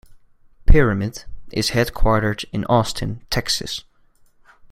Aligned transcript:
"Pyramid" 0.65 1.25
is 1.51 1.69
headquartered 1.69 2.43
in 2.51 2.65
Austin, 2.65 3.23
Texas. 3.29 3.83